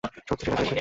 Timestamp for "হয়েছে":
0.61-0.75